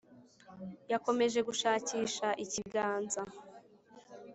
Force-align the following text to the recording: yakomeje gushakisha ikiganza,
yakomeje 0.91 1.39
gushakisha 1.47 2.27
ikiganza, 2.43 3.23